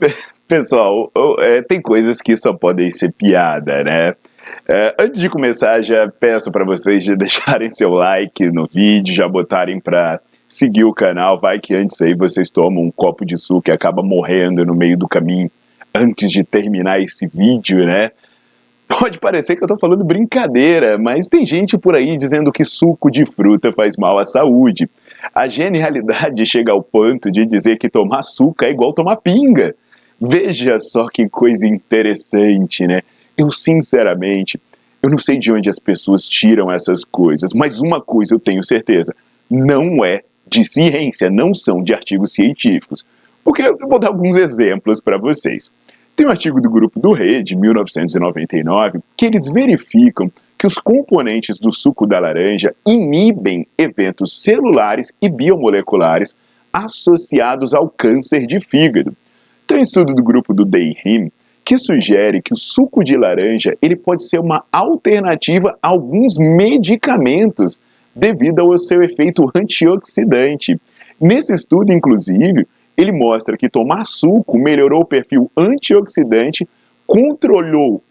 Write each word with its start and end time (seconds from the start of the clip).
Pessoal, 0.46 1.10
é, 1.40 1.62
tem 1.62 1.80
coisas 1.80 2.20
que 2.20 2.36
só 2.36 2.52
podem 2.52 2.90
ser 2.90 3.12
piada, 3.12 3.82
né? 3.82 4.14
É, 4.68 4.94
antes 4.98 5.20
de 5.20 5.28
começar, 5.28 5.80
já 5.82 6.08
peço 6.08 6.50
para 6.50 6.64
vocês 6.64 7.02
de 7.02 7.14
deixarem 7.16 7.70
seu 7.70 7.90
like 7.90 8.46
no 8.50 8.66
vídeo, 8.66 9.14
já 9.14 9.28
botarem 9.28 9.80
para 9.80 10.20
seguir 10.48 10.84
o 10.84 10.92
canal. 10.92 11.40
Vai 11.40 11.58
que 11.58 11.74
antes 11.74 12.00
aí 12.00 12.14
vocês 12.14 12.50
tomam 12.50 12.84
um 12.84 12.90
copo 12.90 13.24
de 13.24 13.38
suco 13.38 13.70
e 13.70 13.72
acaba 13.72 14.02
morrendo 14.02 14.64
no 14.64 14.74
meio 14.74 14.96
do 14.96 15.08
caminho 15.08 15.50
antes 15.94 16.30
de 16.30 16.44
terminar 16.44 17.00
esse 17.00 17.26
vídeo, 17.26 17.84
né? 17.84 18.10
Pode 18.88 19.18
parecer 19.18 19.56
que 19.56 19.64
eu 19.64 19.68
tô 19.68 19.76
falando 19.76 20.04
brincadeira, 20.04 20.96
mas 20.96 21.26
tem 21.26 21.44
gente 21.44 21.76
por 21.76 21.96
aí 21.96 22.16
dizendo 22.16 22.52
que 22.52 22.64
suco 22.64 23.10
de 23.10 23.26
fruta 23.26 23.72
faz 23.72 23.96
mal 23.96 24.16
à 24.16 24.24
saúde. 24.24 24.88
A 25.34 25.48
genialidade 25.48 26.46
chega 26.46 26.70
ao 26.70 26.80
ponto 26.80 27.32
de 27.32 27.44
dizer 27.44 27.78
que 27.78 27.88
tomar 27.88 28.22
suco 28.22 28.64
é 28.64 28.70
igual 28.70 28.92
tomar 28.92 29.16
pinga. 29.16 29.74
Veja 30.20 30.78
só 30.78 31.08
que 31.08 31.28
coisa 31.28 31.66
interessante, 31.66 32.86
né? 32.86 33.00
Eu, 33.36 33.50
sinceramente, 33.50 34.60
eu 35.02 35.10
não 35.10 35.18
sei 35.18 35.38
de 35.38 35.52
onde 35.52 35.68
as 35.68 35.78
pessoas 35.78 36.26
tiram 36.26 36.70
essas 36.72 37.04
coisas, 37.04 37.52
mas 37.52 37.80
uma 37.80 38.00
coisa 38.00 38.34
eu 38.34 38.40
tenho 38.40 38.62
certeza: 38.62 39.14
não 39.50 40.04
é 40.04 40.22
de 40.48 40.64
ciência, 40.64 41.28
não 41.28 41.52
são 41.52 41.82
de 41.82 41.92
artigos 41.92 42.32
científicos. 42.32 43.04
Porque 43.44 43.62
eu 43.62 43.88
vou 43.88 43.98
dar 43.98 44.08
alguns 44.08 44.36
exemplos 44.36 45.00
para 45.00 45.18
vocês. 45.18 45.70
Tem 46.16 46.26
um 46.26 46.30
artigo 46.30 46.60
do 46.60 46.70
grupo 46.70 46.98
do 46.98 47.12
Rei, 47.12 47.42
de 47.42 47.54
1999, 47.54 49.00
que 49.16 49.26
eles 49.26 49.48
verificam 49.48 50.32
que 50.58 50.66
os 50.66 50.78
componentes 50.78 51.58
do 51.60 51.70
suco 51.70 52.06
da 52.06 52.18
laranja 52.18 52.74
inibem 52.86 53.66
eventos 53.76 54.42
celulares 54.42 55.12
e 55.20 55.28
biomoleculares 55.28 56.34
associados 56.72 57.74
ao 57.74 57.88
câncer 57.88 58.46
de 58.46 58.58
fígado. 58.58 59.14
Tem 59.66 59.78
um 59.78 59.82
estudo 59.82 60.14
do 60.14 60.22
grupo 60.22 60.54
do 60.54 60.64
Dayhim 60.64 61.30
que 61.64 61.76
sugere 61.76 62.40
que 62.40 62.52
o 62.52 62.56
suco 62.56 63.02
de 63.02 63.16
laranja 63.16 63.76
ele 63.82 63.96
pode 63.96 64.24
ser 64.24 64.38
uma 64.38 64.64
alternativa 64.70 65.76
a 65.82 65.88
alguns 65.88 66.36
medicamentos 66.38 67.80
devido 68.14 68.60
ao 68.60 68.78
seu 68.78 69.02
efeito 69.02 69.50
antioxidante. 69.54 70.80
Nesse 71.20 71.52
estudo, 71.52 71.92
inclusive, 71.92 72.66
ele 72.96 73.12
mostra 73.12 73.56
que 73.56 73.68
tomar 73.68 74.04
suco 74.04 74.58
melhorou 74.58 75.00
o 75.02 75.06
perfil 75.06 75.50
antioxidante, 75.56 76.66
controlou 77.06 78.02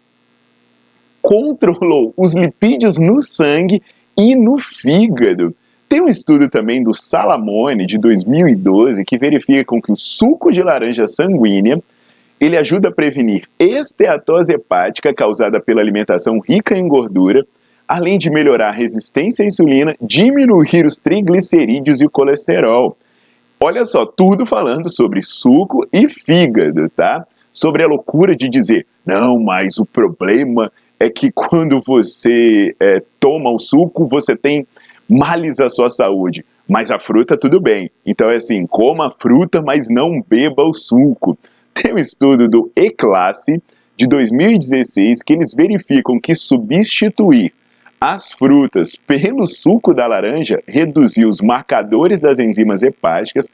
controlou 1.25 2.13
os 2.15 2.35
lipídios 2.35 2.99
no 2.99 3.19
sangue 3.19 3.81
e 4.15 4.35
no 4.35 4.59
fígado. 4.59 5.55
Tem 5.87 6.01
um 6.01 6.07
estudo 6.07 6.49
também 6.49 6.81
do 6.81 6.93
Salamone 6.93 7.85
de 7.85 7.97
2012 7.97 9.03
que 9.05 9.17
verifica 9.17 9.63
que 9.63 9.91
o 9.91 9.95
suco 9.95 10.51
de 10.51 10.61
laranja 10.61 11.05
sanguínea 11.05 11.79
ele 12.39 12.57
ajuda 12.57 12.89
a 12.89 12.91
prevenir 12.91 13.47
esteatose 13.59 14.53
hepática 14.53 15.13
causada 15.13 15.59
pela 15.59 15.81
alimentação 15.81 16.39
rica 16.39 16.77
em 16.77 16.87
gordura, 16.87 17.45
além 17.87 18.17
de 18.17 18.29
melhorar 18.29 18.69
a 18.69 18.75
resistência 18.75 19.43
à 19.43 19.47
insulina, 19.47 19.95
diminuir 20.01 20.85
os 20.85 20.97
triglicerídeos 20.97 22.01
e 22.01 22.05
o 22.05 22.09
colesterol. 22.09 22.97
Olha 23.59 23.85
só, 23.85 24.05
tudo 24.05 24.45
falando 24.45 24.89
sobre 24.89 25.21
suco 25.23 25.87
e 25.93 26.07
fígado, 26.07 26.89
tá? 26.89 27.25
Sobre 27.53 27.83
a 27.83 27.87
loucura 27.87 28.35
de 28.35 28.49
dizer, 28.49 28.85
não, 29.05 29.39
mas 29.39 29.77
o 29.77 29.85
problema 29.85 30.71
é 30.99 31.09
que 31.09 31.31
quando 31.31 31.79
você 31.79 32.75
é, 32.79 33.01
toma 33.19 33.49
o 33.49 33.59
suco, 33.59 34.07
você 34.07 34.35
tem 34.35 34.67
males 35.09 35.59
à 35.59 35.69
sua 35.69 35.89
saúde. 35.89 36.45
Mas 36.67 36.89
a 36.89 36.99
fruta, 36.99 37.37
tudo 37.37 37.59
bem. 37.59 37.91
Então 38.05 38.29
é 38.29 38.35
assim, 38.35 38.65
coma 38.65 39.07
a 39.07 39.11
fruta, 39.11 39.61
mas 39.61 39.87
não 39.89 40.21
beba 40.21 40.63
o 40.63 40.73
suco. 40.73 41.37
Tem 41.73 41.93
um 41.93 41.97
estudo 41.97 42.47
do 42.47 42.71
E-Classe 42.75 43.61
de 43.95 44.07
2016 44.07 45.21
que 45.21 45.33
eles 45.33 45.53
verificam 45.53 46.19
que 46.19 46.33
substituir 46.33 47.53
as 47.99 48.31
frutas 48.31 48.95
pelo 48.95 49.47
suco 49.47 49.93
da 49.93 50.05
laranja 50.05 50.61
reduziu 50.67 51.29
os 51.29 51.41
marcadores 51.41 52.19
das 52.19 52.39
enzimas 52.39 52.83
hepáticas 52.83 53.49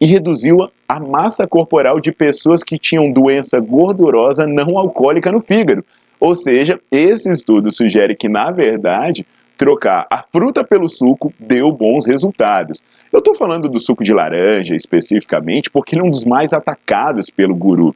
e 0.00 0.06
reduziu 0.06 0.70
a 0.86 1.00
massa 1.00 1.46
corporal 1.46 1.98
de 1.98 2.12
pessoas 2.12 2.62
que 2.62 2.78
tinham 2.78 3.10
doença 3.10 3.58
gordurosa 3.58 4.46
não 4.46 4.78
alcoólica 4.78 5.32
no 5.32 5.40
fígado. 5.40 5.84
Ou 6.20 6.34
seja, 6.34 6.78
esse 6.90 7.30
estudo 7.30 7.72
sugere 7.72 8.14
que, 8.14 8.28
na 8.28 8.50
verdade, 8.50 9.26
trocar 9.56 10.06
a 10.10 10.22
fruta 10.22 10.62
pelo 10.62 10.88
suco 10.88 11.32
deu 11.38 11.72
bons 11.72 12.06
resultados. 12.06 12.82
Eu 13.12 13.20
estou 13.20 13.34
falando 13.34 13.68
do 13.68 13.80
suco 13.80 14.04
de 14.04 14.12
laranja 14.12 14.74
especificamente 14.74 15.70
porque 15.70 15.94
ele 15.94 16.02
é 16.02 16.04
um 16.04 16.10
dos 16.10 16.24
mais 16.24 16.52
atacados 16.52 17.30
pelo 17.30 17.54
guru. 17.54 17.94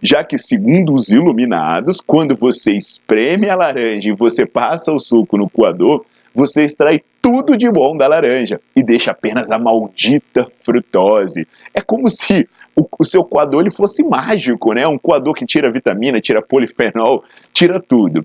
Já 0.00 0.22
que, 0.22 0.38
segundo 0.38 0.94
os 0.94 1.08
iluminados, 1.08 2.00
quando 2.00 2.36
você 2.36 2.72
espreme 2.72 3.48
a 3.50 3.56
laranja 3.56 4.08
e 4.08 4.14
você 4.14 4.46
passa 4.46 4.92
o 4.92 4.98
suco 4.98 5.36
no 5.36 5.50
coador, 5.50 6.04
você 6.32 6.64
extrai 6.64 7.00
tudo 7.20 7.56
de 7.56 7.68
bom 7.68 7.96
da 7.96 8.06
laranja 8.06 8.60
e 8.76 8.82
deixa 8.82 9.10
apenas 9.10 9.50
a 9.50 9.58
maldita 9.58 10.46
frutose. 10.64 11.48
É 11.74 11.80
como 11.80 12.08
se 12.08 12.48
o, 12.76 12.86
o 12.96 13.04
seu 13.04 13.24
coador 13.24 13.62
ele 13.62 13.72
fosse 13.72 14.04
mágico, 14.04 14.72
né? 14.72 14.86
Um 14.86 14.98
coador 14.98 15.34
que 15.34 15.44
tira 15.44 15.70
vitamina, 15.70 16.20
tira 16.20 16.40
polifenol, 16.40 17.24
tira 17.52 17.80
tudo. 17.80 18.24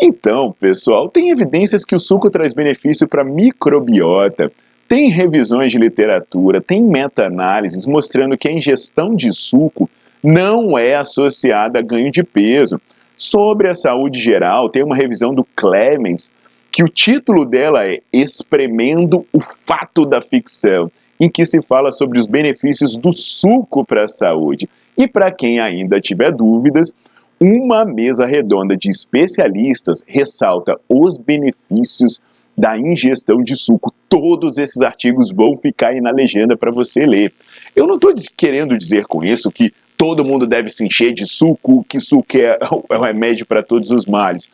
Então, 0.00 0.54
pessoal, 0.58 1.08
tem 1.08 1.30
evidências 1.30 1.84
que 1.84 1.94
o 1.94 1.98
suco 1.98 2.30
traz 2.30 2.52
benefício 2.52 3.06
para 3.06 3.22
a 3.22 3.24
microbiota. 3.24 4.50
Tem 4.88 5.08
revisões 5.08 5.72
de 5.72 5.78
literatura, 5.78 6.60
tem 6.60 6.82
meta-análises 6.82 7.86
mostrando 7.86 8.36
que 8.36 8.48
a 8.48 8.52
ingestão 8.52 9.14
de 9.14 9.32
suco 9.32 9.88
não 10.22 10.76
é 10.76 10.94
associada 10.94 11.78
a 11.78 11.82
ganho 11.82 12.10
de 12.10 12.22
peso. 12.22 12.80
Sobre 13.16 13.68
a 13.68 13.74
saúde 13.74 14.20
geral, 14.20 14.68
tem 14.68 14.82
uma 14.82 14.96
revisão 14.96 15.34
do 15.34 15.44
Clemens, 15.56 16.32
que 16.70 16.82
o 16.82 16.88
título 16.88 17.44
dela 17.44 17.86
é 17.86 18.00
Espremendo 18.12 19.26
o 19.32 19.40
Fato 19.40 20.04
da 20.04 20.20
Ficção, 20.20 20.90
em 21.20 21.28
que 21.28 21.44
se 21.44 21.62
fala 21.62 21.92
sobre 21.92 22.18
os 22.18 22.26
benefícios 22.26 22.96
do 22.96 23.12
suco 23.12 23.84
para 23.84 24.04
a 24.04 24.08
saúde. 24.08 24.68
E 24.96 25.06
para 25.06 25.30
quem 25.30 25.60
ainda 25.60 26.00
tiver 26.00 26.32
dúvidas, 26.32 26.92
uma 27.42 27.84
mesa 27.84 28.24
redonda 28.24 28.76
de 28.76 28.88
especialistas 28.88 30.04
ressalta 30.06 30.78
os 30.88 31.18
benefícios 31.18 32.20
da 32.56 32.78
ingestão 32.78 33.38
de 33.38 33.56
suco. 33.56 33.92
Todos 34.08 34.58
esses 34.58 34.80
artigos 34.80 35.32
vão 35.32 35.56
ficar 35.56 35.88
aí 35.88 36.00
na 36.00 36.12
legenda 36.12 36.56
para 36.56 36.70
você 36.70 37.04
ler. 37.04 37.32
Eu 37.74 37.88
não 37.88 37.96
estou 37.96 38.14
querendo 38.36 38.78
dizer 38.78 39.06
com 39.06 39.24
isso 39.24 39.50
que 39.50 39.72
todo 39.96 40.24
mundo 40.24 40.46
deve 40.46 40.68
se 40.68 40.84
encher 40.84 41.12
de 41.12 41.26
suco, 41.26 41.84
que 41.88 41.98
suco 41.98 42.36
é, 42.36 42.58
é 42.90 42.96
o 42.96 43.02
remédio 43.02 43.44
para 43.44 43.60
todos 43.60 43.90
os 43.90 44.06
males. 44.06 44.48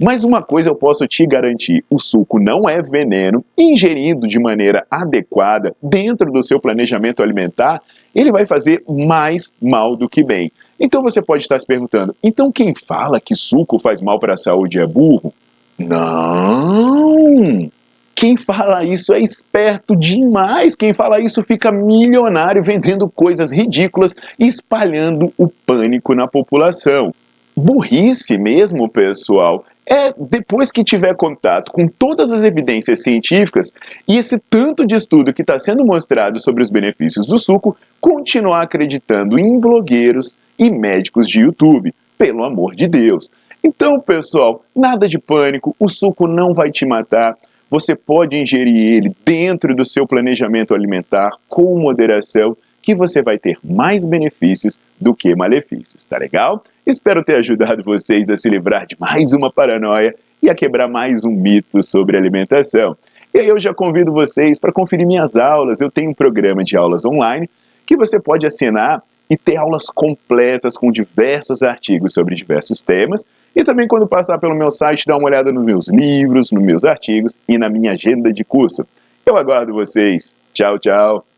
Mas 0.00 0.24
uma 0.24 0.42
coisa 0.42 0.68
eu 0.68 0.74
posso 0.74 1.06
te 1.06 1.24
garantir: 1.24 1.84
o 1.88 1.96
suco 1.96 2.40
não 2.40 2.68
é 2.68 2.82
veneno. 2.82 3.44
Ingerido 3.56 4.26
de 4.26 4.40
maneira 4.40 4.84
adequada, 4.90 5.76
dentro 5.80 6.32
do 6.32 6.42
seu 6.42 6.58
planejamento 6.58 7.22
alimentar, 7.22 7.80
ele 8.14 8.30
vai 8.30 8.46
fazer 8.46 8.82
mais 8.88 9.52
mal 9.60 9.96
do 9.96 10.08
que 10.08 10.24
bem. 10.24 10.50
Então 10.78 11.02
você 11.02 11.22
pode 11.22 11.42
estar 11.42 11.58
se 11.58 11.66
perguntando: 11.66 12.14
então 12.22 12.50
quem 12.52 12.74
fala 12.74 13.20
que 13.20 13.34
suco 13.34 13.78
faz 13.78 14.00
mal 14.00 14.18
para 14.18 14.34
a 14.34 14.36
saúde 14.36 14.78
é 14.78 14.86
burro? 14.86 15.32
Não! 15.78 17.70
Quem 18.14 18.36
fala 18.36 18.84
isso 18.84 19.12
é 19.14 19.20
esperto 19.20 19.96
demais. 19.96 20.76
Quem 20.76 20.92
fala 20.92 21.20
isso 21.20 21.42
fica 21.42 21.72
milionário 21.72 22.62
vendendo 22.62 23.08
coisas 23.08 23.50
ridículas 23.50 24.14
e 24.38 24.46
espalhando 24.46 25.32
o 25.38 25.48
pânico 25.48 26.14
na 26.14 26.28
população. 26.28 27.12
Burrice 27.56 28.38
mesmo, 28.38 28.88
pessoal, 28.88 29.64
é 29.92 30.14
depois 30.16 30.72
que 30.72 30.82
tiver 30.82 31.14
contato 31.14 31.70
com 31.70 31.86
todas 31.86 32.32
as 32.32 32.42
evidências 32.42 33.02
científicas 33.02 33.70
e 34.08 34.16
esse 34.16 34.38
tanto 34.38 34.86
de 34.86 34.94
estudo 34.94 35.34
que 35.34 35.42
está 35.42 35.58
sendo 35.58 35.84
mostrado 35.84 36.38
sobre 36.38 36.62
os 36.62 36.70
benefícios 36.70 37.26
do 37.26 37.38
suco, 37.38 37.76
continuar 38.00 38.62
acreditando 38.62 39.38
em 39.38 39.60
blogueiros 39.60 40.38
e 40.58 40.70
médicos 40.70 41.28
de 41.28 41.40
YouTube. 41.40 41.94
Pelo 42.16 42.42
amor 42.42 42.74
de 42.74 42.88
Deus. 42.88 43.30
Então, 43.62 44.00
pessoal, 44.00 44.64
nada 44.74 45.06
de 45.06 45.18
pânico, 45.18 45.76
o 45.78 45.88
suco 45.88 46.26
não 46.26 46.54
vai 46.54 46.70
te 46.70 46.86
matar. 46.86 47.36
Você 47.68 47.94
pode 47.94 48.38
ingerir 48.38 48.94
ele 48.96 49.16
dentro 49.24 49.74
do 49.74 49.84
seu 49.84 50.06
planejamento 50.06 50.74
alimentar 50.74 51.32
com 51.48 51.78
moderação, 51.78 52.56
que 52.80 52.94
você 52.94 53.22
vai 53.22 53.38
ter 53.38 53.58
mais 53.62 54.06
benefícios 54.06 54.80
do 54.98 55.14
que 55.14 55.34
malefícios, 55.34 56.04
tá 56.04 56.16
legal? 56.16 56.62
Espero 56.84 57.22
ter 57.22 57.36
ajudado 57.36 57.82
vocês 57.84 58.28
a 58.28 58.34
se 58.34 58.50
livrar 58.50 58.86
de 58.86 58.96
mais 58.98 59.32
uma 59.32 59.52
paranoia 59.52 60.14
e 60.42 60.50
a 60.50 60.54
quebrar 60.54 60.88
mais 60.88 61.24
um 61.24 61.30
mito 61.30 61.80
sobre 61.80 62.16
alimentação. 62.16 62.96
E 63.32 63.38
aí 63.38 63.46
eu 63.46 63.58
já 63.58 63.72
convido 63.72 64.12
vocês 64.12 64.58
para 64.58 64.72
conferir 64.72 65.06
minhas 65.06 65.36
aulas. 65.36 65.80
Eu 65.80 65.90
tenho 65.90 66.10
um 66.10 66.14
programa 66.14 66.64
de 66.64 66.76
aulas 66.76 67.06
online 67.06 67.48
que 67.86 67.96
você 67.96 68.18
pode 68.18 68.44
assinar 68.44 69.00
e 69.30 69.36
ter 69.36 69.56
aulas 69.56 69.86
completas 69.86 70.76
com 70.76 70.90
diversos 70.90 71.62
artigos 71.62 72.12
sobre 72.14 72.34
diversos 72.34 72.82
temas. 72.82 73.24
E 73.54 73.62
também 73.62 73.86
quando 73.86 74.08
passar 74.08 74.38
pelo 74.38 74.54
meu 74.54 74.70
site, 74.70 75.06
dá 75.06 75.16
uma 75.16 75.26
olhada 75.26 75.52
nos 75.52 75.64
meus 75.64 75.88
livros, 75.88 76.50
nos 76.50 76.62
meus 76.62 76.84
artigos 76.84 77.38
e 77.48 77.56
na 77.56 77.68
minha 77.68 77.92
agenda 77.92 78.32
de 78.32 78.42
curso. 78.42 78.84
Eu 79.24 79.36
aguardo 79.36 79.72
vocês. 79.72 80.36
Tchau, 80.52 80.78
tchau. 80.80 81.31